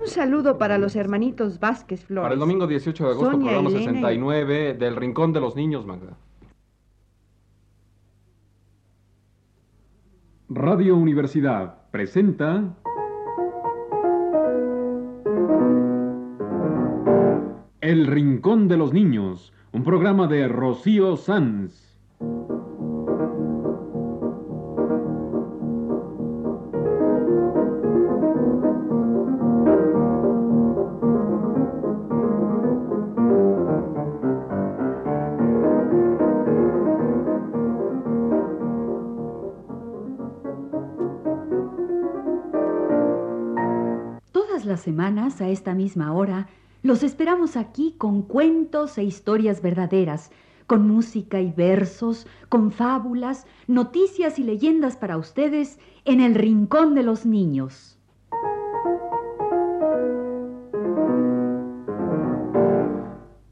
[0.00, 2.24] Un saludo para los hermanitos Vázquez Flores.
[2.24, 5.56] Para el domingo 18 de agosto, Sonia, programa Elena y- 69 del Rincón de los
[5.56, 6.16] Niños, Magda.
[10.48, 12.76] Radio Universidad presenta
[17.80, 21.85] El Rincón de los Niños, un programa de Rocío Sanz.
[44.86, 46.46] Semanas, a esta misma hora,
[46.84, 50.30] los esperamos aquí con cuentos e historias verdaderas,
[50.68, 57.02] con música y versos, con fábulas, noticias y leyendas para ustedes en el Rincón de
[57.02, 57.98] los Niños.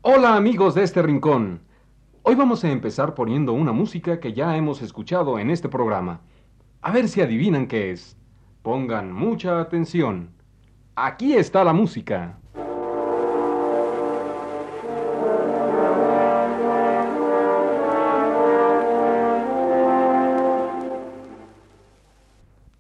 [0.03, 1.63] Hola amigos de este rincón.
[2.23, 6.21] Hoy vamos a empezar poniendo una música que ya hemos escuchado en este programa.
[6.81, 8.17] A ver si adivinan qué es.
[8.63, 10.34] Pongan mucha atención.
[10.97, 12.39] Aquí está la música.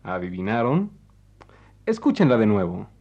[0.05, 0.93] ¿Adivinaron?
[1.87, 2.94] Escúchenla de nuevo.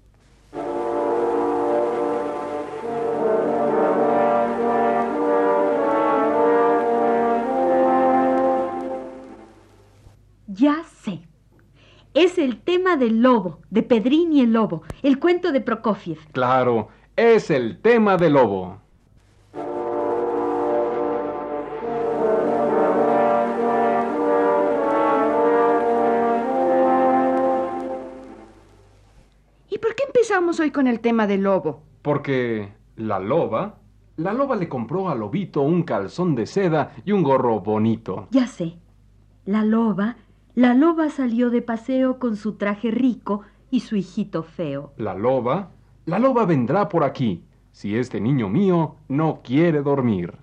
[12.13, 16.19] Es el tema del lobo, de Pedrín y el lobo, el cuento de Prokofiev.
[16.31, 18.77] Claro, es el tema del lobo.
[29.71, 31.81] ¿Y por qué empezamos hoy con el tema del lobo?
[32.03, 33.79] Porque la loba,
[34.17, 38.27] la loba le compró al lobito un calzón de seda y un gorro bonito.
[38.29, 38.75] Ya sé.
[39.45, 40.15] La loba,
[40.55, 43.41] la loba salió de paseo con su traje rico
[43.71, 44.93] y su hijito feo.
[44.97, 45.71] La loba,
[46.05, 50.35] la loba vendrá por aquí, si este niño mío no quiere dormir.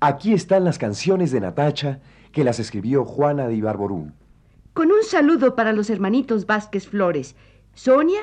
[0.00, 2.00] Aquí están las canciones de Natacha
[2.32, 4.12] que las escribió Juana de Ibarború.
[4.72, 7.34] Con un saludo para los hermanitos Vázquez Flores,
[7.74, 8.20] Sonia,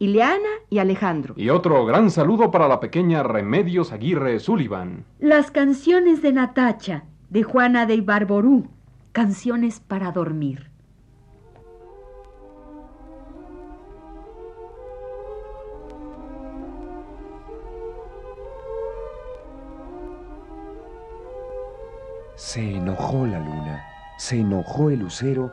[0.00, 1.34] Ileana y Alejandro.
[1.36, 5.04] Y otro gran saludo para la pequeña Remedios Aguirre Sullivan.
[5.18, 8.68] Las canciones de Natacha, de Juana de Ibarború,
[9.12, 10.70] canciones para dormir.
[22.36, 23.84] Se enojó la luna,
[24.16, 25.52] se enojó el lucero,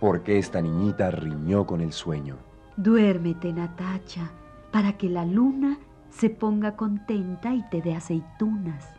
[0.00, 2.51] porque esta niñita riñó con el sueño.
[2.82, 4.32] Duérmete, Natacha,
[4.72, 5.78] para que la luna
[6.10, 8.92] se ponga contenta y te dé aceitunas.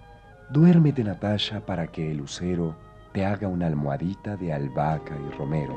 [0.52, 2.78] Duérmete, Natasha, para que el lucero
[3.12, 5.76] te haga una almohadita de albahaca y romero.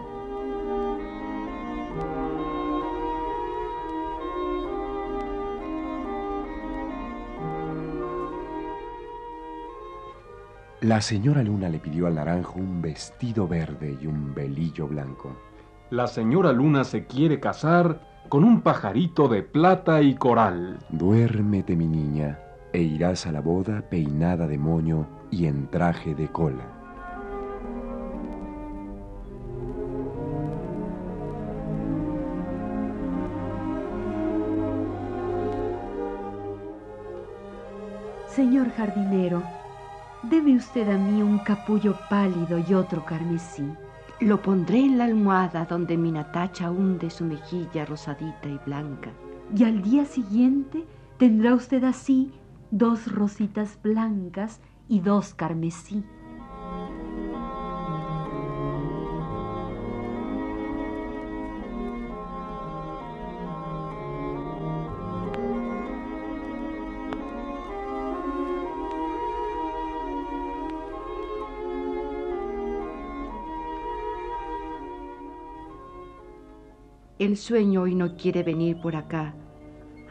[10.81, 15.46] La señora Luna le pidió al naranjo un vestido verde y un velillo blanco.
[15.91, 20.79] La señora Luna se quiere casar con un pajarito de plata y coral.
[20.89, 22.41] Duérmete, mi niña,
[22.73, 26.65] e irás a la boda peinada de moño y en traje de cola.
[38.27, 39.41] Señor jardinero,
[40.25, 43.73] deme usted a mí un capullo pálido y otro carmesí.
[44.21, 49.11] Lo pondré en la almohada donde mi Natacha hunde su mejilla rosadita y blanca.
[49.55, 50.87] Y al día siguiente
[51.19, 52.33] tendrá usted así
[52.71, 56.03] dos rositas blancas y dos carmesí.
[77.27, 79.35] El sueño hoy no quiere venir por acá.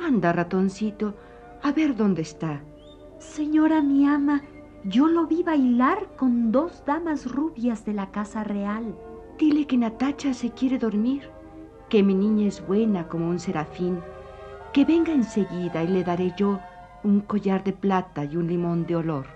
[0.05, 1.13] Anda, ratoncito,
[1.63, 2.61] a ver dónde está.
[3.19, 4.43] Señora mi ama,
[4.83, 8.93] yo lo vi bailar con dos damas rubias de la casa real.
[9.39, 11.29] Dile que Natacha se quiere dormir,
[11.87, 14.01] que mi niña es buena como un serafín,
[14.73, 16.59] que venga enseguida y le daré yo
[17.05, 19.27] un collar de plata y un limón de olor.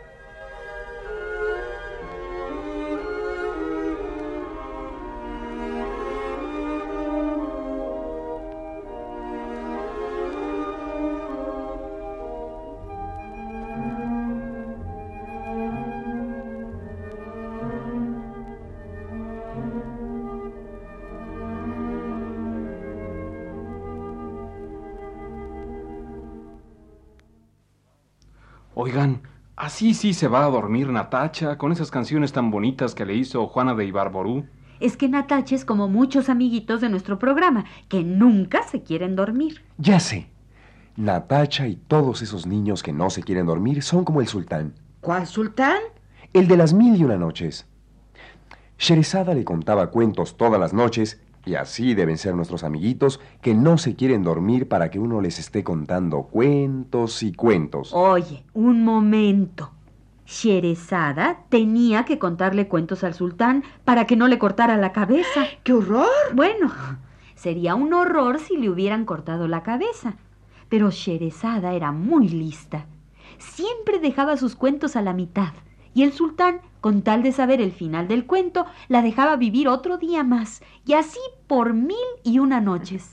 [29.79, 33.47] Así sí se va a dormir Natacha con esas canciones tan bonitas que le hizo
[33.47, 34.45] Juana de Ibarború.
[34.81, 39.63] Es que Natacha es como muchos amiguitos de nuestro programa, que nunca se quieren dormir.
[39.77, 40.27] Ya sé.
[40.97, 44.73] Natacha y todos esos niños que no se quieren dormir son como el sultán.
[44.99, 45.79] ¿Cuál sultán?
[46.33, 47.65] El de las mil y una noches.
[48.77, 53.77] Sherezada le contaba cuentos todas las noches, y así deben ser nuestros amiguitos que no
[53.77, 57.93] se quieren dormir para que uno les esté contando cuentos y cuentos.
[57.93, 59.71] Oye, un momento.
[60.25, 65.45] Sherezada tenía que contarle cuentos al sultán para que no le cortara la cabeza.
[65.63, 66.07] ¡Qué horror!
[66.33, 66.71] Bueno,
[67.35, 70.15] sería un horror si le hubieran cortado la cabeza.
[70.69, 72.85] Pero Sherezada era muy lista.
[73.39, 75.53] Siempre dejaba sus cuentos a la mitad
[75.93, 79.97] y el sultán, con tal de saber el final del cuento, la dejaba vivir otro
[79.97, 83.11] día más, y así por mil y una noches.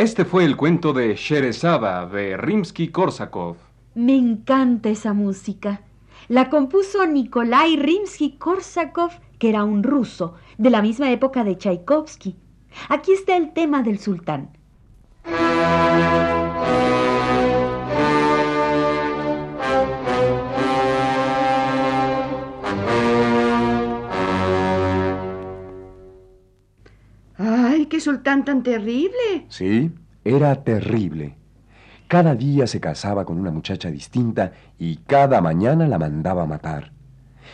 [0.00, 3.56] Este fue el cuento de Sherezada de Rimsky-Korsakov.
[3.94, 5.82] Me encanta esa música.
[6.28, 12.34] La compuso Nikolai Rimsky-Korsakov, que era un ruso, de la misma época de Tchaikovsky.
[12.88, 14.48] Aquí está el tema del sultán.
[28.00, 29.44] ¡Ay, qué sultán tan terrible!
[29.50, 29.92] Sí,
[30.24, 31.36] era terrible.
[32.08, 36.92] Cada día se casaba con una muchacha distinta y cada mañana la mandaba a matar.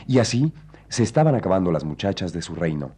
[0.06, 0.52] Y así
[0.88, 2.92] se estaban acabando las muchachas de su reino,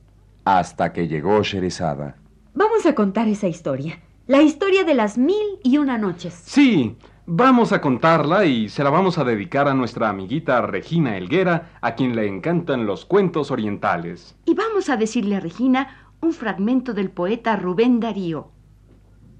[0.44, 2.16] hasta que llegó Sherezada.
[2.52, 3.98] Vamos a contar esa historia.
[4.26, 6.34] La historia de las mil y una noches.
[6.44, 11.78] Sí, vamos a contarla y se la vamos a dedicar a nuestra amiguita Regina Elguera,
[11.80, 14.36] a quien le encantan los cuentos orientales.
[14.44, 18.50] Y vamos a decirle a Regina un fragmento del poeta Rubén Darío.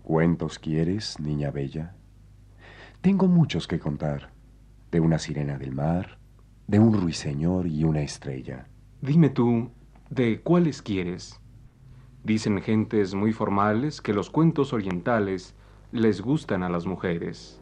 [0.02, 1.94] ¿Cuentos quieres, niña bella?
[3.00, 4.32] Tengo muchos que contar.
[4.90, 6.19] De una sirena del mar,
[6.66, 8.69] de un ruiseñor y una estrella.
[9.02, 9.70] Dime tú,
[10.08, 11.40] ¿de cuáles quieres?
[12.25, 15.54] Dicen gentes muy formales que los cuentos orientales
[15.92, 17.60] les gustan a las mujeres.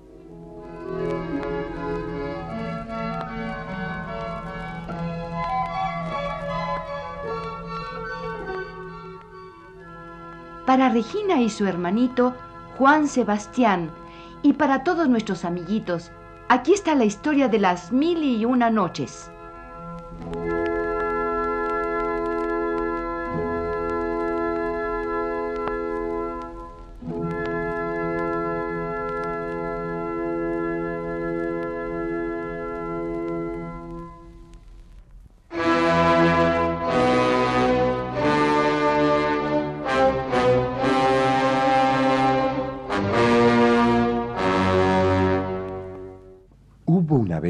[10.66, 12.34] Para Regina y su hermanito,
[12.76, 13.90] Juan Sebastián,
[14.42, 16.10] y para todos nuestros amiguitos,
[16.48, 19.30] aquí está la historia de las mil y una noches.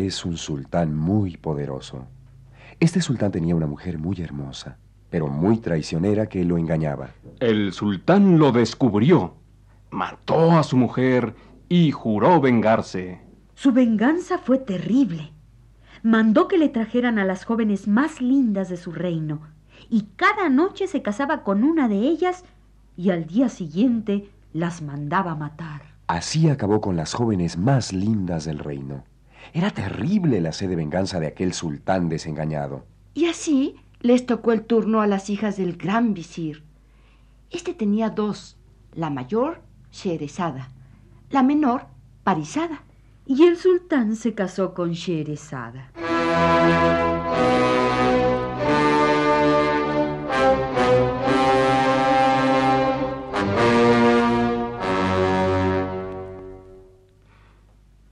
[0.07, 2.07] Vez un sultán muy poderoso.
[2.79, 4.79] Este sultán tenía una mujer muy hermosa,
[5.11, 7.11] pero muy traicionera que lo engañaba.
[7.41, 9.35] El sultán lo descubrió,
[9.91, 11.35] mató a su mujer
[11.69, 13.21] y juró vengarse.
[13.57, 15.33] Su venganza fue terrible.
[16.05, 19.41] Mandó que le trajeran a las jóvenes más lindas de su reino,
[19.91, 22.45] y cada noche se casaba con una de ellas
[22.97, 25.83] y al día siguiente las mandaba matar.
[26.07, 29.03] Así acabó con las jóvenes más lindas del reino.
[29.53, 32.85] Era terrible la sed de venganza de aquel sultán desengañado.
[33.15, 36.65] Y así les tocó el turno a las hijas del gran visir.
[37.51, 38.57] Este tenía dos,
[38.93, 39.61] la mayor,
[39.93, 40.71] Sherezada,
[41.31, 41.87] la menor,
[42.25, 42.83] Parizada.
[43.25, 45.91] Y el sultán se casó con Sherezada.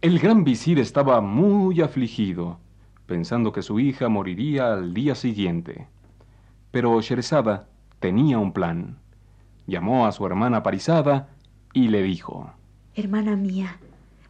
[0.05, 2.59] El gran visir estaba muy afligido,
[3.07, 5.89] pensando que su hija moriría al día siguiente.
[6.71, 7.69] Pero Sherezada
[8.01, 8.99] tenía un plan.
[9.67, 11.31] Llamó a su hermana Parizada
[11.73, 12.53] y le dijo:
[12.95, 13.79] Hermana mía,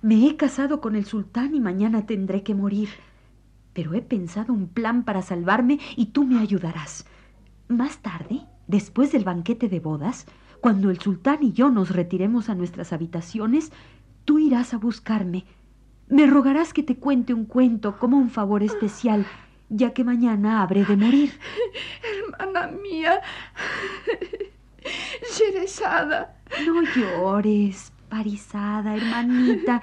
[0.00, 2.90] me he casado con el sultán y mañana tendré que morir.
[3.72, 7.04] Pero he pensado un plan para salvarme y tú me ayudarás.
[7.66, 10.26] Más tarde, después del banquete de bodas,
[10.60, 13.72] cuando el sultán y yo nos retiremos a nuestras habitaciones,
[14.24, 15.44] tú irás a buscarme.
[16.08, 19.26] Me rogarás que te cuente un cuento como un favor especial,
[19.68, 21.32] ya que mañana habré de morir.
[22.38, 23.20] hermana mía.
[25.36, 26.36] Sherezada.
[26.66, 29.80] No llores, Parizada, hermanita.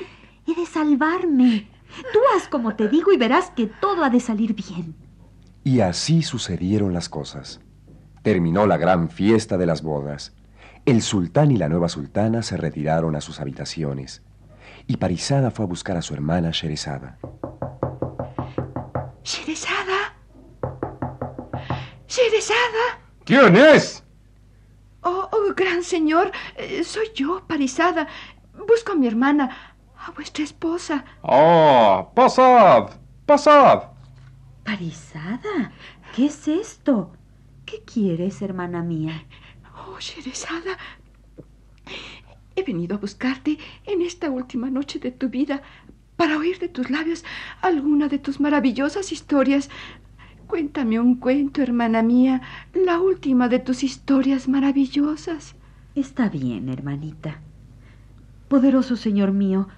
[0.47, 1.67] He de salvarme.
[2.13, 4.95] Tú haz como te digo y verás que todo ha de salir bien.
[5.63, 7.59] Y así sucedieron las cosas.
[8.21, 10.33] Terminó la gran fiesta de las bodas.
[10.85, 14.23] El sultán y la nueva sultana se retiraron a sus habitaciones.
[14.91, 17.17] Y Parizada fue a buscar a su hermana Sherezada.
[19.23, 20.13] Sherezada.
[22.09, 22.99] Sherezada.
[23.23, 24.03] ¿Quién es?
[25.03, 28.05] Oh, oh, gran señor, eh, soy yo, Parizada.
[28.67, 31.05] Busco a mi hermana, a vuestra esposa.
[31.21, 32.89] Oh, pasad,
[33.25, 33.83] pasad.
[34.65, 35.71] Parizada,
[36.13, 37.13] ¿qué es esto?
[37.65, 39.25] ¿Qué quieres, hermana mía?
[39.87, 40.77] Oh, Sherezada,
[42.55, 45.61] he venido a buscarte en esta última noche de tu vida
[46.15, 47.23] para oír de tus labios
[47.61, 49.69] alguna de tus maravillosas historias.
[50.47, 52.41] Cuéntame un cuento, hermana mía,
[52.73, 55.55] la última de tus historias maravillosas.
[55.95, 57.39] Está bien, hermanita.
[58.47, 59.69] Poderoso Señor mío,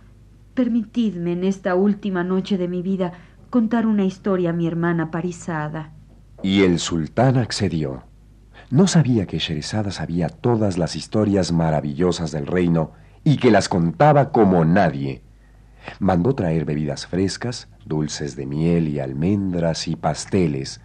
[0.54, 3.14] permitidme en esta última noche de mi vida
[3.50, 5.94] contar una historia a mi hermana Parizada.
[6.42, 8.04] Y el sultán accedió.
[8.74, 14.32] No sabía que Sherezada sabía todas las historias maravillosas del reino y que las contaba
[14.32, 15.22] como nadie.
[16.00, 20.82] Mandó traer bebidas frescas, dulces de miel y almendras y pasteles,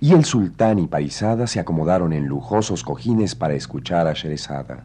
[0.00, 4.84] y el sultán y Parizada se acomodaron en lujosos cojines para escuchar a Sherezada.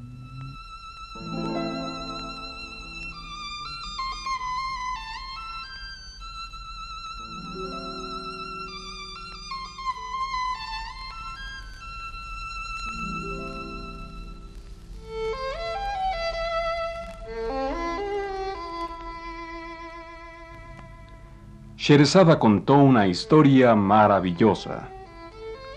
[21.88, 24.90] Sherezada contó una historia maravillosa.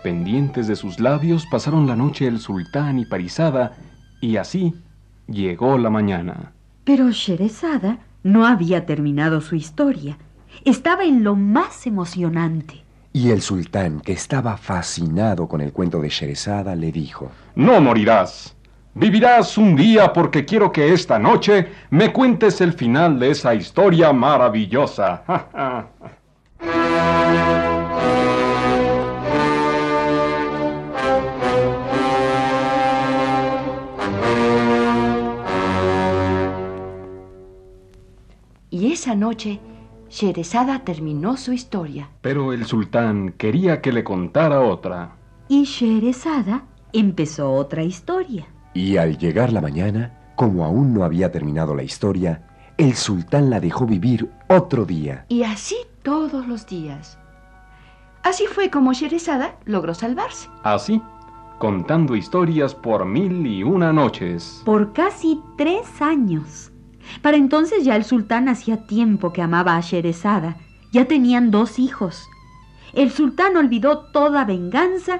[0.02, 3.76] Pendientes de sus labios pasaron la noche el sultán y Parizada,
[4.18, 4.72] y así
[5.26, 6.52] llegó la mañana.
[6.84, 10.16] Pero Sherezada no había terminado su historia.
[10.64, 12.82] Estaba en lo más emocionante.
[13.12, 18.56] Y el sultán, que estaba fascinado con el cuento de Sherezada, le dijo, No morirás.
[18.98, 24.12] Vivirás un día porque quiero que esta noche me cuentes el final de esa historia
[24.12, 25.22] maravillosa.
[38.70, 39.60] Y esa noche,
[40.10, 42.10] Sherezada terminó su historia.
[42.20, 45.16] Pero el sultán quería que le contara otra.
[45.48, 48.46] Y Sherezada empezó otra historia.
[48.78, 52.44] Y al llegar la mañana, como aún no había terminado la historia,
[52.76, 55.24] el sultán la dejó vivir otro día.
[55.28, 57.18] Y así todos los días.
[58.22, 60.48] Así fue como Sherezada logró salvarse.
[60.62, 61.02] Así,
[61.58, 64.62] contando historias por mil y una noches.
[64.64, 66.70] Por casi tres años.
[67.20, 70.56] Para entonces ya el sultán hacía tiempo que amaba a Sherezada.
[70.92, 72.28] Ya tenían dos hijos.
[72.92, 75.18] El sultán olvidó toda venganza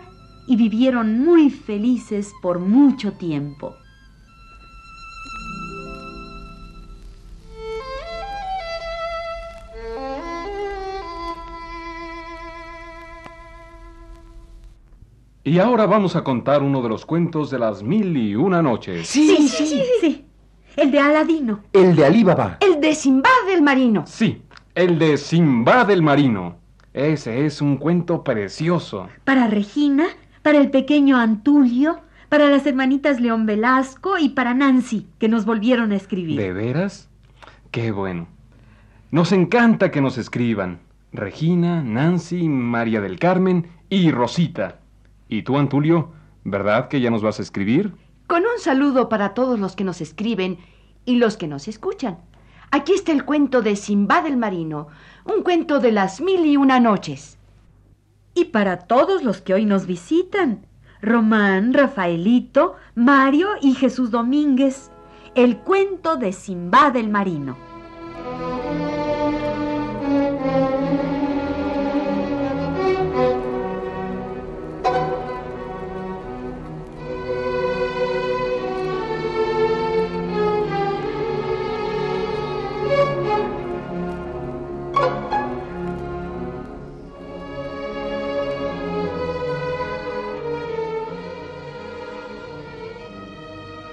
[0.48, 3.76] y vivieron muy felices por mucho tiempo.
[15.44, 19.06] Y ahora vamos a contar uno de los cuentos de las mil y una noches.
[19.06, 20.24] Sí, sí, sí, sí.
[20.76, 21.60] El de Aladino.
[21.72, 22.58] El de Alí Baba.
[22.60, 24.04] El de Simbad del Marino.
[24.06, 24.42] Sí,
[24.74, 26.56] el de Simbad el Marino.
[26.92, 29.08] Ese es un cuento precioso.
[29.24, 30.08] Para Regina,
[30.42, 35.92] para el pequeño Antulio, para las hermanitas León Velasco y para Nancy, que nos volvieron
[35.92, 36.38] a escribir.
[36.38, 37.08] ¿De veras?
[37.70, 38.28] Qué bueno.
[39.10, 40.80] Nos encanta que nos escriban.
[41.12, 44.80] Regina, Nancy, María del Carmen y Rosita.
[45.28, 46.12] ¿Y tú, Antulio?
[46.44, 47.94] ¿Verdad que ya nos vas a escribir?
[48.26, 50.58] Con un saludo para todos los que nos escriben
[51.06, 52.18] y los que nos escuchan.
[52.70, 54.88] Aquí está el cuento de Simbad el Marino,
[55.24, 57.37] un cuento de las mil y una noches.
[58.38, 60.64] Y para todos los que hoy nos visitan,
[61.02, 64.92] Román, Rafaelito, Mario y Jesús Domínguez,
[65.34, 67.56] el cuento de Simbad el Marino.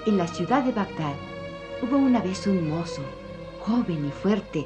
[0.06, 1.14] En la ciudad de Bagdad
[1.82, 3.02] hubo una vez un mozo,
[3.58, 4.64] joven y fuerte,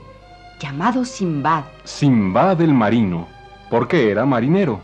[0.61, 1.65] llamado Simbad.
[1.83, 3.27] Simbad el Marino,
[3.71, 4.81] porque era marinero.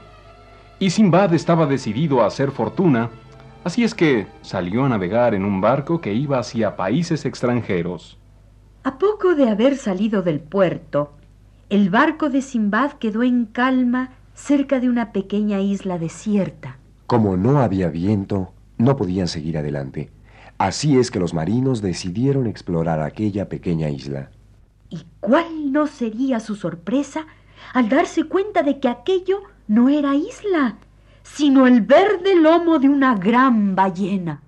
[0.79, 3.11] Y Simbad estaba decidido a hacer fortuna,
[3.65, 8.19] así es que salió a navegar en un barco que iba hacia países extranjeros.
[8.83, 11.13] A poco de haber salido del puerto,
[11.69, 16.79] el barco de Simbad quedó en calma cerca de una pequeña isla desierta.
[17.07, 20.16] Como no había viento, no podían seguir adelante.
[20.59, 24.31] Así es que los marinos decidieron explorar aquella pequeña isla.
[24.89, 27.27] ¿Y cuál no sería su sorpresa
[27.75, 30.79] al darse cuenta de que aquello no era isla,
[31.23, 34.41] sino el verde lomo de una gran ballena?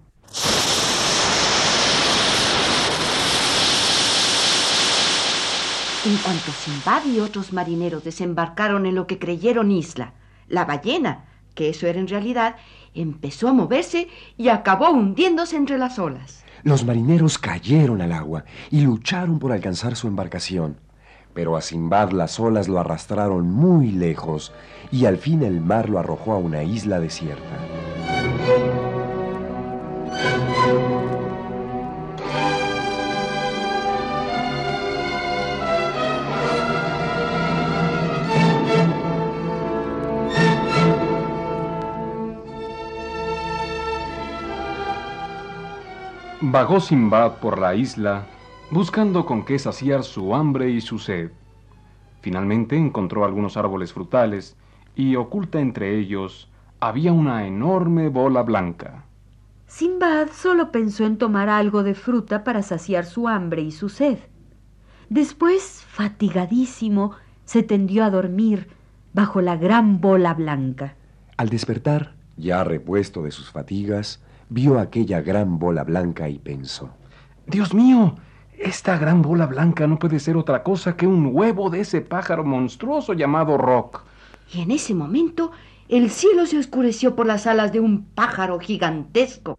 [6.06, 10.14] En cuanto Simbad y otros marineros desembarcaron en lo que creyeron isla,
[10.48, 12.56] la ballena, que eso era en realidad,
[13.00, 16.44] empezó a moverse y acabó hundiéndose entre las olas.
[16.62, 20.76] Los marineros cayeron al agua y lucharon por alcanzar su embarcación.
[21.34, 24.52] Pero a Simbad las olas lo arrastraron muy lejos
[24.90, 28.87] y al fin el mar lo arrojó a una isla desierta.
[46.50, 48.24] Vagó Simbad por la isla,
[48.70, 51.30] buscando con qué saciar su hambre y su sed.
[52.22, 54.56] Finalmente encontró algunos árboles frutales
[54.96, 56.48] y oculta entre ellos
[56.80, 59.04] había una enorme bola blanca.
[59.66, 64.16] Simbad solo pensó en tomar algo de fruta para saciar su hambre y su sed.
[65.10, 67.12] Después, fatigadísimo,
[67.44, 68.68] se tendió a dormir
[69.12, 70.94] bajo la gran bola blanca.
[71.36, 76.90] Al despertar, ya repuesto de sus fatigas, vio aquella gran bola blanca y pensó.
[77.46, 78.16] Dios mío,
[78.58, 82.44] esta gran bola blanca no puede ser otra cosa que un huevo de ese pájaro
[82.44, 84.04] monstruoso llamado Rock.
[84.52, 85.52] Y en ese momento
[85.88, 89.58] el cielo se oscureció por las alas de un pájaro gigantesco.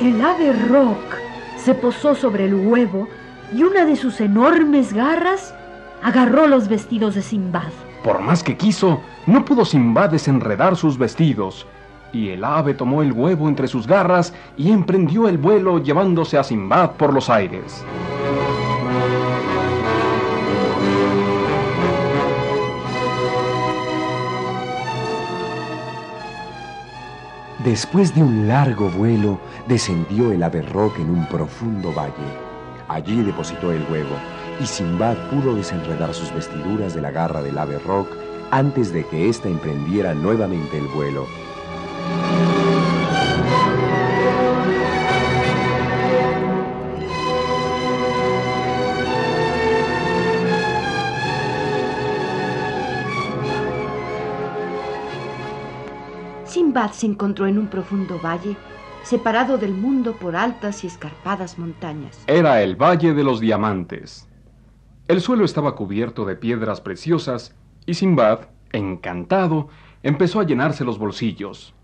[0.00, 1.16] El ave Rock
[1.56, 3.08] se posó sobre el huevo
[3.54, 5.54] y una de sus enormes garras
[6.06, 7.72] agarró los vestidos de Simbad.
[8.04, 11.66] Por más que quiso, no pudo Simbad desenredar sus vestidos,
[12.12, 16.44] y el ave tomó el huevo entre sus garras y emprendió el vuelo llevándose a
[16.44, 17.84] Simbad por los aires.
[27.64, 32.12] Después de un largo vuelo, descendió el ave rock en un profundo valle.
[32.86, 34.14] Allí depositó el huevo
[34.60, 38.08] y Simbad pudo desenredar sus vestiduras de la garra del ave rock
[38.50, 41.26] antes de que ésta emprendiera nuevamente el vuelo.
[56.44, 58.56] Simbad se encontró en un profundo valle,
[59.02, 62.22] separado del mundo por altas y escarpadas montañas.
[62.26, 64.26] Era el Valle de los Diamantes.
[65.08, 67.54] El suelo estaba cubierto de piedras preciosas
[67.86, 68.40] y Simbad,
[68.72, 69.68] encantado,
[70.02, 71.74] empezó a llenarse los bolsillos.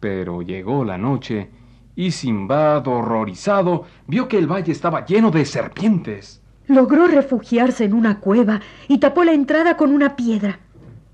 [0.00, 1.50] Pero llegó la noche
[1.94, 6.40] y Simbad, horrorizado, vio que el valle estaba lleno de serpientes.
[6.68, 10.60] Logró refugiarse en una cueva y tapó la entrada con una piedra.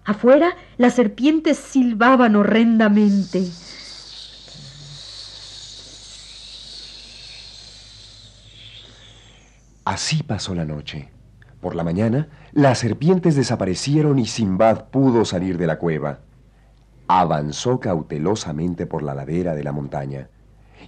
[0.04, 3.42] Afuera, las serpientes silbaban horrendamente.
[9.84, 11.13] Así pasó la noche.
[11.64, 16.18] Por la mañana, las serpientes desaparecieron y Simbad pudo salir de la cueva.
[17.08, 20.28] Avanzó cautelosamente por la ladera de la montaña.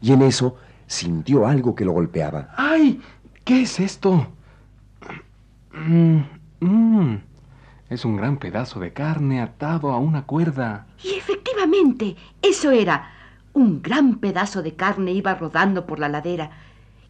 [0.02, 2.50] Y en eso sintió algo que lo golpeaba.
[2.58, 3.00] ¡Ay!
[3.42, 4.26] ¿Qué es esto?
[5.72, 6.18] Mm,
[6.60, 7.22] mm.
[7.88, 10.88] Es un gran pedazo de carne atado a una cuerda.
[11.02, 13.12] Y efectivamente, eso era.
[13.54, 16.50] Un gran pedazo de carne iba rodando por la ladera.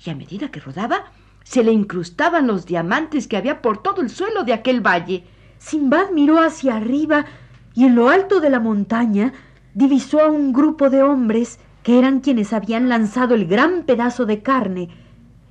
[0.04, 1.06] Y a medida que rodaba,
[1.46, 5.24] se le incrustaban los diamantes que había por todo el suelo de aquel valle.
[5.58, 7.24] Simbad miró hacia arriba
[7.72, 9.32] y en lo alto de la montaña
[9.72, 14.42] divisó a un grupo de hombres que eran quienes habían lanzado el gran pedazo de
[14.42, 14.88] carne.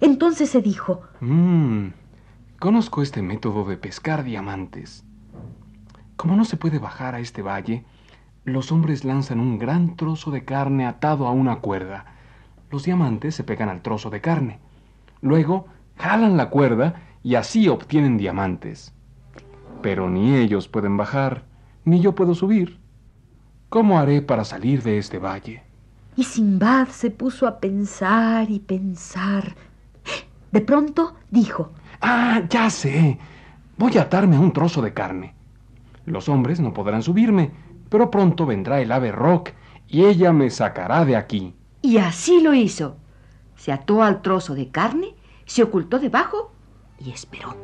[0.01, 1.87] Entonces se dijo, Mmm,
[2.59, 5.05] conozco este método de pescar diamantes.
[6.17, 7.85] Como no se puede bajar a este valle,
[8.43, 12.03] los hombres lanzan un gran trozo de carne atado a una cuerda.
[12.69, 14.59] Los diamantes se pegan al trozo de carne.
[15.21, 18.93] Luego jalan la cuerda y así obtienen diamantes.
[19.81, 21.45] Pero ni ellos pueden bajar,
[21.83, 22.79] ni yo puedo subir.
[23.69, 25.63] ¿Cómo haré para salir de este valle?
[26.15, 29.55] Y Simbad se puso a pensar y pensar.
[30.51, 33.17] De pronto dijo, Ah, ya sé.
[33.77, 35.33] Voy a atarme a un trozo de carne.
[36.05, 37.51] Los hombres no podrán subirme,
[37.89, 39.49] pero pronto vendrá el ave Rock
[39.87, 41.53] y ella me sacará de aquí.
[41.81, 42.97] Y así lo hizo.
[43.55, 46.51] Se ató al trozo de carne, se ocultó debajo
[46.99, 47.55] y esperó.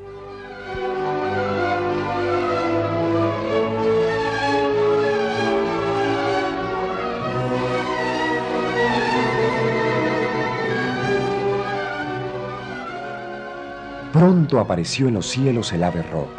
[14.11, 16.29] Pronto apareció en los cielos el ave Rock.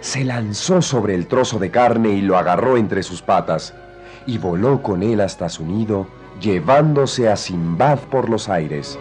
[0.00, 3.74] Se lanzó sobre el trozo de carne y lo agarró entre sus patas,
[4.26, 6.06] y voló con él hasta su nido,
[6.40, 8.98] llevándose a Simbad por los aires.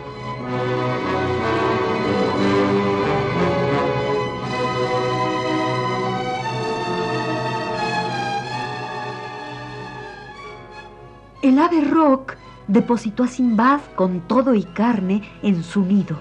[12.00, 12.36] Rock
[12.70, 16.18] depositó a Simbad con todo y carne en su nido.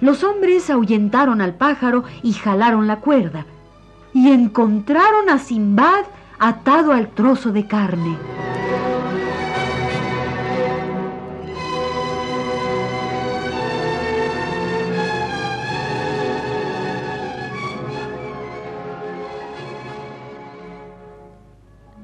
[0.00, 3.44] Los hombres ahuyentaron al pájaro y jalaron la cuerda,
[4.14, 6.04] y encontraron a Simbad
[6.38, 8.16] atado al trozo de carne.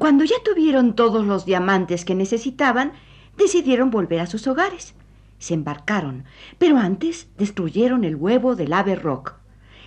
[0.05, 2.93] Cuando ya tuvieron todos los diamantes que necesitaban,
[3.39, 4.95] decidieron volver a sus hogares.
[5.39, 6.25] Se embarcaron,
[6.59, 9.37] pero antes destruyeron el huevo del ave rock,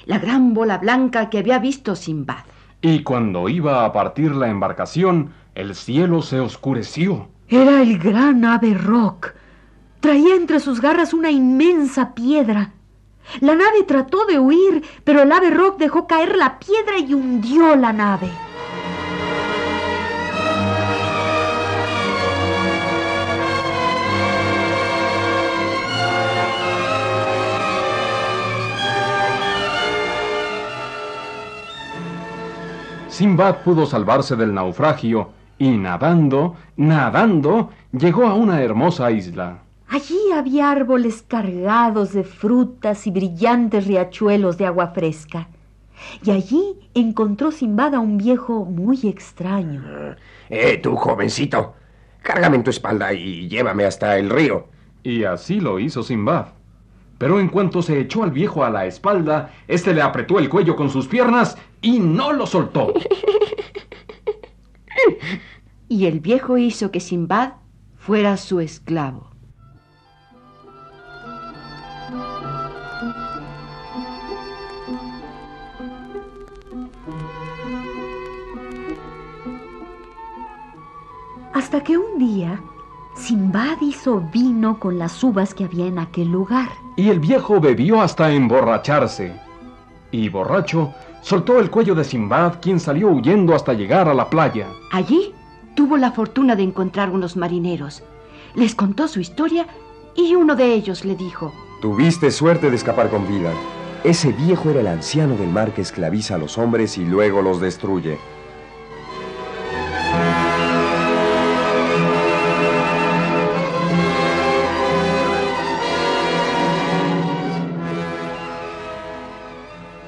[0.08, 2.46] la gran bola blanca que había visto Simbad.
[2.82, 7.30] Y cuando iba a partir la embarcación, el cielo se oscureció.
[7.48, 9.36] Era el gran ave rock.
[10.00, 12.74] Traía entre sus garras una inmensa piedra.
[13.40, 17.76] La nave trató de huir, pero el ave rock dejó caer la piedra y hundió
[17.76, 18.32] la nave.
[33.18, 39.58] Simbad pudo salvarse del naufragio y nadando, nadando, llegó a una hermosa isla.
[39.88, 45.48] Allí había árboles cargados de frutas y brillantes riachuelos de agua fresca.
[46.24, 49.82] Y allí encontró Simbad a un viejo muy extraño.
[50.52, 51.74] Eh, tú, jovencito,
[52.22, 54.68] cárgame en tu espalda y llévame hasta el río.
[55.02, 56.50] Y así lo hizo Simbad.
[57.18, 60.76] Pero en cuanto se echó al viejo a la espalda, éste le apretó el cuello
[60.76, 62.94] con sus piernas y no lo soltó.
[65.90, 67.54] Y el viejo hizo que Simbad
[67.96, 69.30] fuera su esclavo.
[81.54, 82.62] Hasta que un día
[83.16, 86.70] Simbad hizo vino con las uvas que había en aquel lugar.
[86.98, 89.32] Y el viejo bebió hasta emborracharse.
[90.12, 94.68] Y borracho, soltó el cuello de Simbad, quien salió huyendo hasta llegar a la playa.
[94.92, 95.34] Allí
[95.76, 98.04] tuvo la fortuna de encontrar unos marineros.
[98.56, 99.68] Les contó su historia
[100.16, 103.54] y uno de ellos le dijo, Tuviste suerte de escapar con vida.
[104.04, 107.62] Ese viejo era el anciano del mar que esclaviza a los hombres y luego los
[107.62, 108.18] destruye.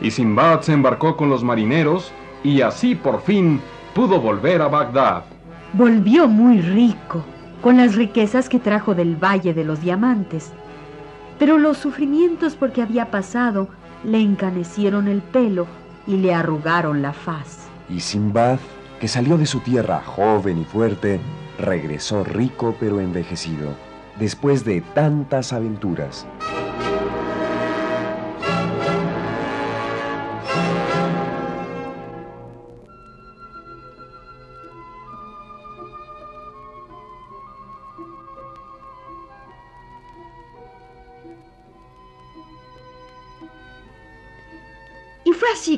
[0.02, 2.12] Y Simbad se embarcó con los marineros
[2.44, 3.62] y así por fin
[3.94, 5.24] pudo volver a Bagdad.
[5.74, 7.24] Volvió muy rico,
[7.62, 10.52] con las riquezas que trajo del Valle de los Diamantes.
[11.38, 13.68] Pero los sufrimientos por que había pasado
[14.04, 15.68] le encanecieron el pelo
[16.08, 17.68] y le arrugaron la faz.
[17.90, 18.60] Y Simbad,
[19.00, 21.20] que salió de su tierra joven y fuerte,
[21.58, 23.74] regresó rico pero envejecido,
[24.18, 26.26] después de tantas aventuras.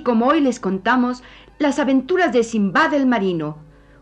[0.04, 1.22] Como hoy les contamos
[1.60, 3.58] las aventuras de Simbad el Marino,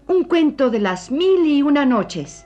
[0.07, 2.45] un cuento de las mil y una noches.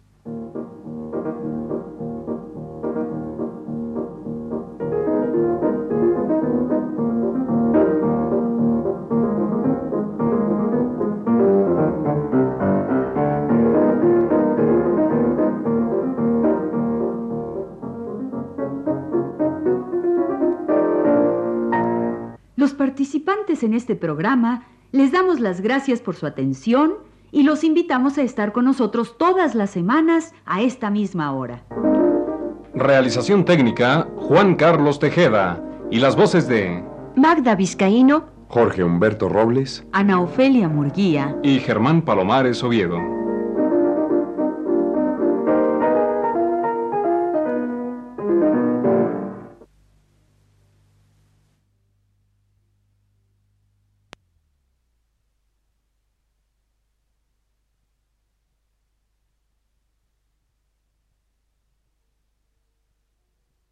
[22.61, 26.93] Los participantes en este programa les damos las gracias por su atención
[27.31, 31.63] y los invitamos a estar con nosotros todas las semanas a esta misma hora.
[32.75, 35.59] Realización técnica, Juan Carlos Tejeda.
[35.89, 36.83] Y las voces de
[37.15, 39.83] Magda Vizcaíno Jorge Humberto Robles.
[39.91, 41.35] Ana Ofelia Murguía.
[41.41, 43.20] y Germán Palomares Oviedo.